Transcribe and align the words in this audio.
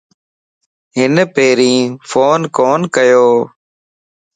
ھن 0.97 1.13
پيرين 1.33 1.83
فون 2.09 2.39
ڪون 2.55 2.79
ڪيو. 2.95 3.29